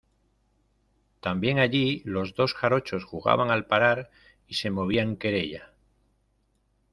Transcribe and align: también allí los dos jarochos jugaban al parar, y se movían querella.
también 1.19 1.59
allí 1.59 2.01
los 2.05 2.33
dos 2.33 2.55
jarochos 2.55 3.03
jugaban 3.05 3.51
al 3.51 3.67
parar, 3.67 4.09
y 4.47 4.55
se 4.55 4.71
movían 4.71 5.15
querella. 5.15 5.73